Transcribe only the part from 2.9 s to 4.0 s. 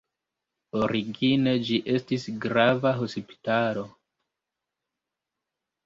hospitalo.